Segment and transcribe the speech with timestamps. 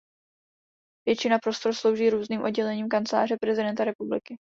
[1.07, 4.37] Většina prostor slouží různým oddělením kanceláře prezidenta republiky.